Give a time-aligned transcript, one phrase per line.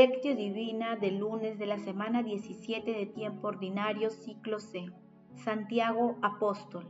[0.00, 4.92] Lectio Divina del lunes de la semana 17 de tiempo ordinario, ciclo C.
[5.34, 6.86] Santiago Apóstol.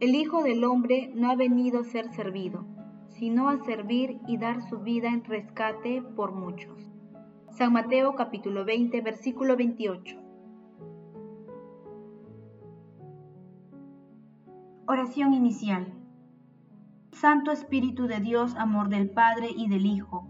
[0.00, 2.64] El Hijo del Hombre no ha venido a ser servido,
[3.08, 6.90] sino a servir y dar su vida en rescate por muchos.
[7.50, 10.16] San Mateo capítulo 20, versículo 28.
[14.86, 15.92] Oración inicial.
[17.12, 20.29] Santo Espíritu de Dios, amor del Padre y del Hijo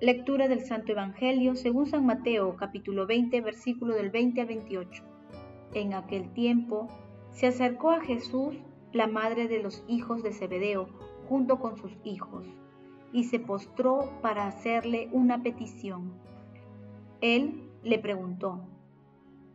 [0.00, 5.02] Lectura del Santo Evangelio según San Mateo capítulo 20 versículo del 20 al 28.
[5.74, 6.86] En aquel tiempo
[7.32, 8.54] se acercó a Jesús
[8.92, 10.86] la madre de los hijos de Zebedeo
[11.28, 12.46] junto con sus hijos
[13.12, 16.12] y se postró para hacerle una petición.
[17.20, 18.60] Él le preguntó,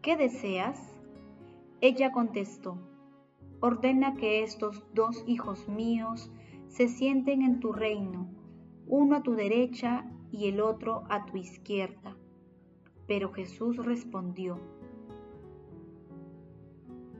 [0.02, 0.77] ¿qué deseas?
[1.80, 2.77] Ella contestó,
[3.61, 6.30] ordena que estos dos hijos míos
[6.67, 8.27] se sienten en tu reino,
[8.88, 12.17] uno a tu derecha y el otro a tu izquierda.
[13.08, 14.59] Pero Jesús respondió,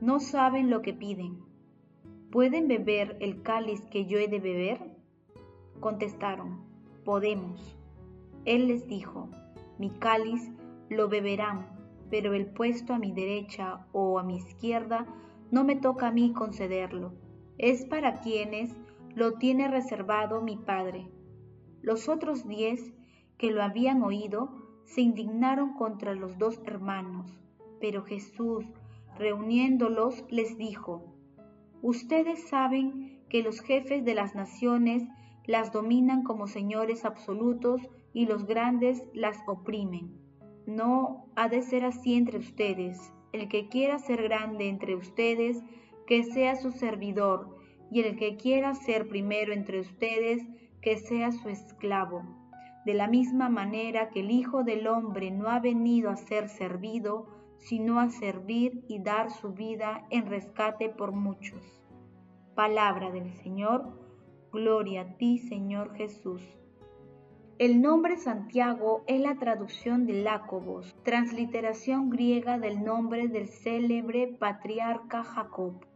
[0.00, 1.38] no saben lo que piden.
[2.30, 4.80] ¿Pueden beber el cáliz que yo he de beber?
[5.78, 6.60] Contestaron,
[7.04, 7.78] podemos.
[8.44, 9.30] Él les dijo,
[9.78, 10.50] mi cáliz
[10.90, 11.68] lo beberán,
[12.10, 15.06] pero el puesto a mi derecha o a mi izquierda
[15.52, 17.12] no me toca a mí concederlo.
[17.58, 18.74] Es para quienes
[19.14, 21.08] lo tiene reservado mi Padre.
[21.80, 22.92] Los otros diez
[23.38, 24.50] que lo habían oído
[24.84, 27.38] se indignaron contra los dos hermanos,
[27.80, 28.64] pero Jesús,
[29.18, 31.14] reuniéndolos, les dijo,
[31.82, 35.02] Ustedes saben que los jefes de las naciones
[35.46, 40.16] las dominan como señores absolutos y los grandes las oprimen.
[40.66, 43.12] No ha de ser así entre ustedes.
[43.32, 45.62] El que quiera ser grande entre ustedes,
[46.06, 47.58] que sea su servidor,
[47.90, 50.46] y el que quiera ser primero entre ustedes,
[50.80, 52.22] que sea su esclavo
[52.84, 57.26] de la misma manera que el Hijo del Hombre no ha venido a ser servido,
[57.58, 61.82] sino a servir y dar su vida en rescate por muchos.
[62.54, 63.98] Palabra del Señor,
[64.52, 66.42] gloria a ti, Señor Jesús.
[67.58, 75.22] El nombre Santiago es la traducción de Lácobos, transliteración griega del nombre del célebre patriarca
[75.22, 75.86] Jacob.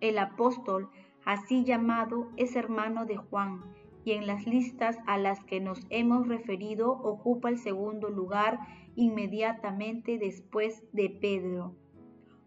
[0.00, 0.90] El apóstol,
[1.24, 3.62] así llamado, es hermano de Juan,
[4.06, 8.60] y en las listas a las que nos hemos referido ocupa el segundo lugar
[8.94, 11.74] inmediatamente después de Pedro,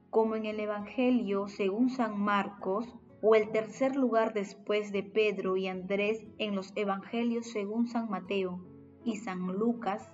[0.09, 5.68] como en el Evangelio según San Marcos, o el tercer lugar después de Pedro y
[5.68, 8.66] Andrés en los Evangelios según San Mateo
[9.03, 10.09] y San Lucas,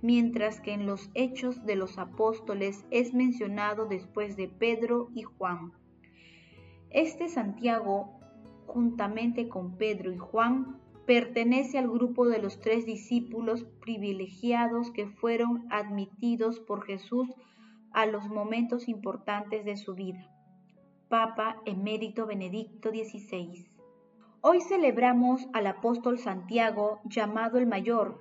[0.00, 5.72] mientras que en los Hechos de los Apóstoles es mencionado después de Pedro y Juan.
[6.90, 8.12] Este Santiago,
[8.68, 15.66] juntamente con Pedro y Juan, pertenece al grupo de los tres discípulos privilegiados que fueron
[15.70, 17.28] admitidos por Jesús
[17.92, 20.30] a los momentos importantes de su vida.
[21.08, 23.68] Papa Emérito Benedicto XVI.
[24.40, 28.18] Hoy celebramos al apóstol Santiago, llamado el Mayor.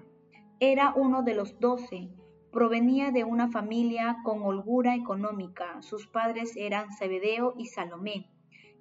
[0.60, 2.10] Era uno de los doce.
[2.52, 5.82] Provenía de una familia con holgura económica.
[5.82, 8.30] Sus padres eran Zebedeo y Salomé,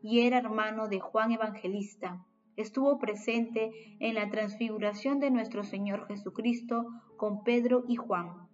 [0.03, 2.27] y era hermano de Juan Evangelista
[2.57, 6.87] estuvo presente en la transfiguración de nuestro Señor Jesucristo
[7.17, 8.49] con Pedro y Juan.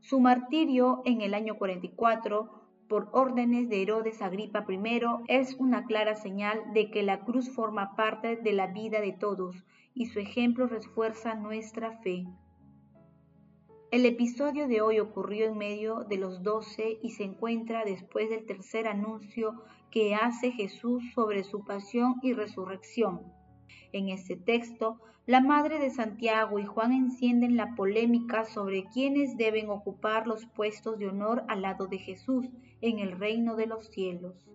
[0.00, 2.58] Su martirio en el año 44
[2.88, 7.94] por órdenes de Herodes Agripa I es una clara señal de que la cruz forma
[7.96, 9.64] parte de la vida de todos
[9.94, 12.24] y su ejemplo refuerza nuestra fe.
[13.90, 18.44] El episodio de hoy ocurrió en medio de los doce y se encuentra después del
[18.44, 23.37] tercer anuncio que hace Jesús sobre su pasión y resurrección.
[23.92, 29.68] En este texto, la madre de Santiago y Juan encienden la polémica sobre quiénes deben
[29.68, 32.48] ocupar los puestos de honor al lado de Jesús
[32.80, 34.48] en el reino de los cielos.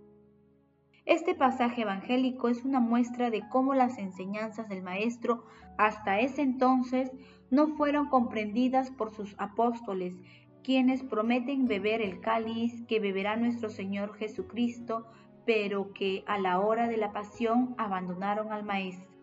[1.06, 5.44] Este pasaje evangélico es una muestra de cómo las enseñanzas del Maestro
[5.78, 7.12] hasta ese entonces
[7.52, 10.16] no fueron comprendidas por sus apóstoles,
[10.64, 15.06] quienes prometen beber el cáliz que beberá nuestro Señor Jesucristo,
[15.46, 19.14] pero que a la hora de la pasión abandonaron al Maestro.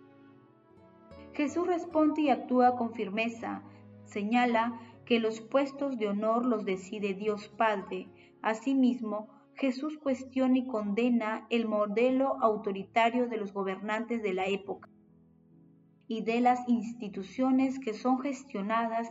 [1.32, 3.62] Jesús responde y actúa con firmeza.
[4.04, 8.08] Señala que los puestos de honor los decide Dios Padre.
[8.42, 14.88] Asimismo, Jesús cuestiona y condena el modelo autoritario de los gobernantes de la época
[16.08, 19.08] y de las instituciones que son gestionadas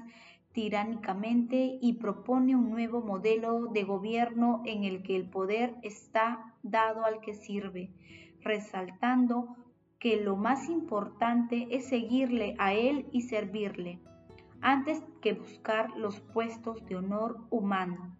[0.51, 7.05] tiránicamente y propone un nuevo modelo de gobierno en el que el poder está dado
[7.05, 7.91] al que sirve,
[8.41, 9.55] resaltando
[9.99, 13.99] que lo más importante es seguirle a él y servirle,
[14.61, 18.15] antes que buscar los puestos de honor humano.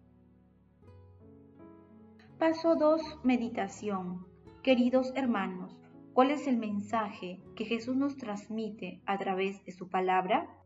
[2.38, 3.20] Paso 2.
[3.22, 4.26] Meditación.
[4.62, 5.76] Queridos hermanos,
[6.12, 10.59] ¿cuál es el mensaje que Jesús nos transmite a través de su palabra?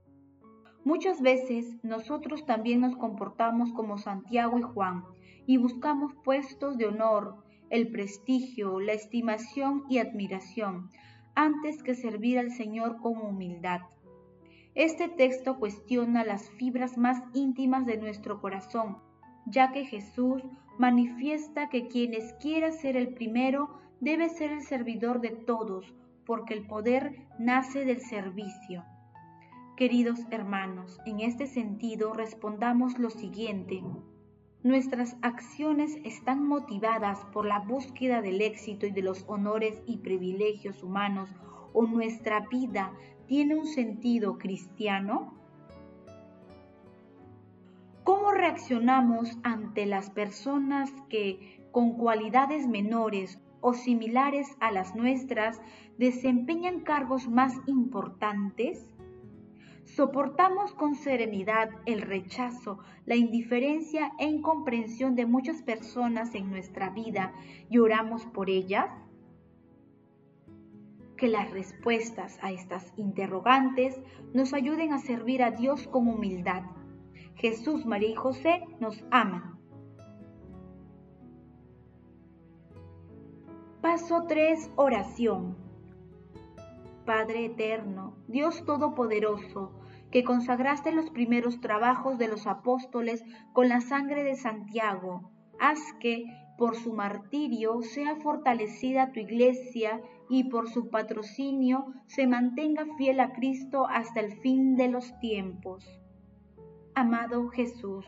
[0.84, 5.04] Muchas veces nosotros también nos comportamos como Santiago y Juan
[5.46, 7.36] y buscamos puestos de honor,
[7.70, 10.90] el prestigio, la estimación y admiración,
[11.34, 13.80] antes que servir al Señor con humildad.
[14.74, 18.98] Este texto cuestiona las fibras más íntimas de nuestro corazón,
[19.46, 20.42] ya que Jesús
[20.78, 23.70] manifiesta que quienes quiera ser el primero
[24.00, 25.94] debe ser el servidor de todos,
[26.26, 28.84] porque el poder nace del servicio.
[29.76, 33.82] Queridos hermanos, en este sentido respondamos lo siguiente.
[34.62, 40.84] Nuestras acciones están motivadas por la búsqueda del éxito y de los honores y privilegios
[40.84, 41.28] humanos
[41.72, 42.92] o nuestra vida
[43.26, 45.34] tiene un sentido cristiano?
[48.04, 55.60] ¿Cómo reaccionamos ante las personas que, con cualidades menores o similares a las nuestras,
[55.98, 58.93] desempeñan cargos más importantes?
[59.84, 67.32] ¿Soportamos con serenidad el rechazo, la indiferencia e incomprensión de muchas personas en nuestra vida
[67.70, 68.90] y oramos por ellas?
[71.16, 74.00] Que las respuestas a estas interrogantes
[74.32, 76.64] nos ayuden a servir a Dios con humildad
[77.36, 79.58] Jesús, María y José nos aman.
[83.82, 84.70] Paso 3.
[84.76, 85.63] Oración.
[87.04, 89.72] Padre eterno, Dios Todopoderoso,
[90.10, 93.22] que consagraste los primeros trabajos de los apóstoles
[93.52, 96.24] con la sangre de Santiago, haz que,
[96.56, 103.32] por su martirio, sea fortalecida tu iglesia y por su patrocinio se mantenga fiel a
[103.32, 105.84] Cristo hasta el fin de los tiempos.
[106.94, 108.06] Amado Jesús,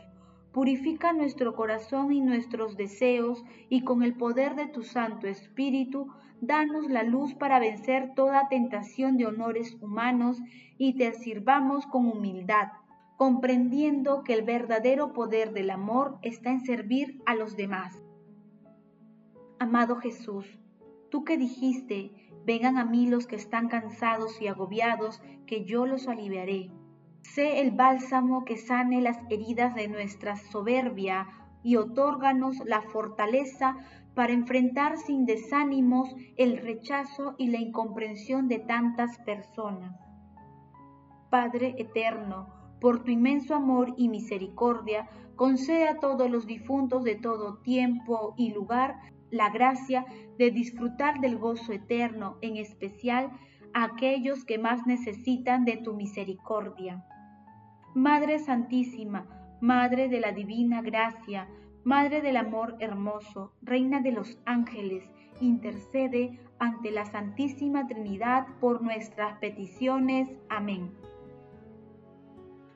[0.57, 6.07] purifica nuestro corazón y nuestros deseos y con el poder de tu Santo Espíritu,
[6.41, 10.41] danos la luz para vencer toda tentación de honores humanos
[10.79, 12.69] y te sirvamos con humildad,
[13.17, 18.01] comprendiendo que el verdadero poder del amor está en servir a los demás.
[19.59, 20.57] Amado Jesús,
[21.11, 26.07] tú que dijiste, vengan a mí los que están cansados y agobiados, que yo los
[26.07, 26.71] aliviaré.
[27.21, 31.27] Sé el bálsamo que sane las heridas de nuestra soberbia
[31.63, 33.77] y otórganos la fortaleza
[34.15, 39.95] para enfrentar sin desánimos el rechazo y la incomprensión de tantas personas.
[41.29, 42.47] Padre eterno,
[42.79, 48.53] por tu inmenso amor y misericordia, concede a todos los difuntos de todo tiempo y
[48.53, 48.95] lugar
[49.29, 50.05] la gracia
[50.37, 53.31] de disfrutar del gozo eterno, en especial
[53.73, 57.03] a aquellos que más necesitan de tu misericordia.
[57.93, 59.25] Madre Santísima,
[59.61, 61.47] Madre de la Divina Gracia,
[61.83, 65.09] Madre del Amor Hermoso, Reina de los Ángeles,
[65.41, 70.29] intercede ante la Santísima Trinidad por nuestras peticiones.
[70.49, 70.91] Amén.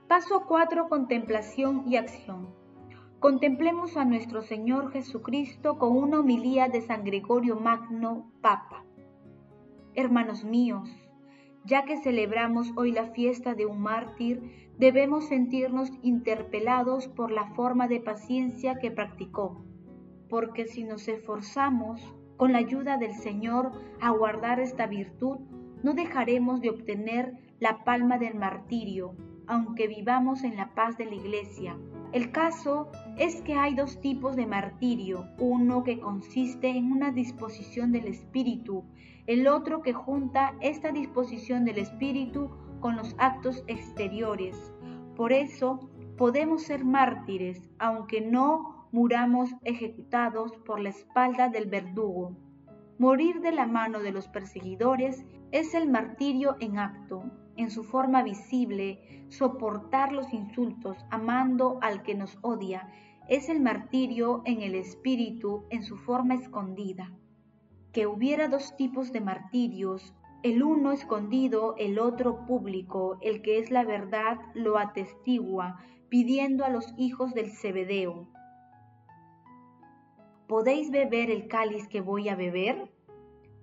[0.08, 0.90] Paso 4.
[0.90, 2.50] Contemplación y acción.
[3.20, 8.84] Contemplemos a nuestro Señor Jesucristo con una homilía de San Gregorio Magno, Papa.
[9.94, 10.90] Hermanos míos,
[11.66, 17.90] ya que celebramos hoy la fiesta de un mártir, debemos sentirnos interpelados por la forma
[17.90, 19.66] de paciencia que practicó,
[20.30, 22.02] porque si nos esforzamos
[22.38, 25.40] con la ayuda del Señor a guardar esta virtud,
[25.84, 31.16] no dejaremos de obtener la palma del martirio, aunque vivamos en la paz de la
[31.16, 31.78] iglesia.
[32.14, 37.94] El caso es que hay dos tipos de martirio, uno que consiste en una disposición
[37.94, 38.84] del espíritu,
[39.28, 42.50] el otro que junta esta disposición del espíritu
[42.82, 44.74] con los actos exteriores.
[45.16, 52.36] Por eso podemos ser mártires, aunque no muramos ejecutados por la espalda del verdugo.
[52.98, 57.24] Morir de la mano de los perseguidores es el martirio en acto,
[57.58, 62.92] en su forma visible, soportar los insultos amando al que nos odia,
[63.28, 67.12] es el martirio en el espíritu, en su forma escondida.
[67.94, 73.70] Que hubiera dos tipos de martirios, el uno escondido, el otro público, el que es
[73.70, 75.80] la verdad lo atestigua,
[76.10, 78.28] pidiendo a los hijos del Zebedeo,
[80.52, 82.92] ¿podéis beber el cáliz que voy a beber?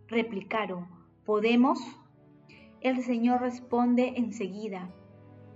[0.07, 0.89] Replicaron,
[1.27, 1.79] ¿podemos?
[2.81, 4.91] El Señor responde enseguida,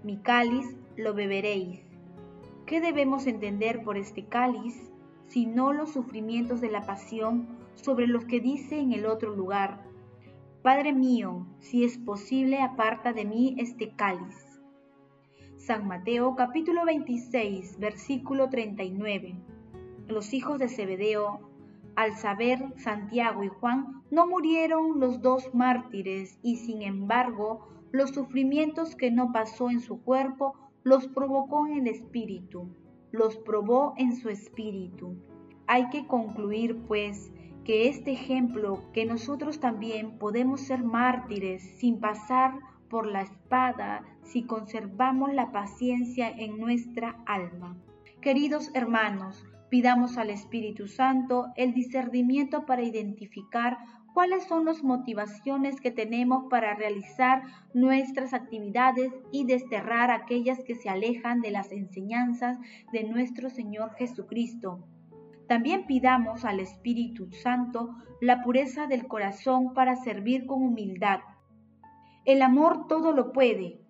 [0.02, 1.80] mi cáliz lo beberéis.
[2.66, 4.90] ¿Qué debemos entender por este cáliz,
[5.28, 9.84] sino los sufrimientos de la pasión sobre los que dice en el otro lugar,
[10.62, 14.60] Padre mío, si es posible, aparta de mí este cáliz.
[15.56, 19.36] San Mateo capítulo 26, versículo 39
[20.12, 21.40] los hijos de Zebedeo,
[21.96, 28.96] al saber Santiago y Juan, no murieron los dos mártires y sin embargo los sufrimientos
[28.96, 32.74] que no pasó en su cuerpo los provocó en el espíritu,
[33.10, 35.16] los probó en su espíritu.
[35.66, 37.32] Hay que concluir, pues,
[37.64, 42.58] que este ejemplo, que nosotros también podemos ser mártires sin pasar
[42.88, 47.76] por la espada si conservamos la paciencia en nuestra alma.
[48.20, 53.78] Queridos hermanos, Pidamos al Espíritu Santo el discernimiento para identificar
[54.12, 60.90] cuáles son las motivaciones que tenemos para realizar nuestras actividades y desterrar aquellas que se
[60.90, 62.58] alejan de las enseñanzas
[62.92, 64.84] de nuestro Señor Jesucristo.
[65.48, 71.20] También pidamos al Espíritu Santo la pureza del corazón para servir con humildad.
[72.26, 73.80] El amor todo lo puede.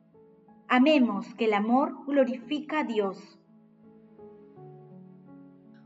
[0.68, 3.41] Amemos que el amor glorifica a Dios.